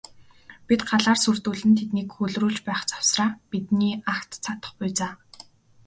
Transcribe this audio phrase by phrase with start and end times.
[0.67, 5.09] Бид галаар сүрдүүлэн тэднийг гөлрүүлж байх завсраа бидний агт цадах буй за.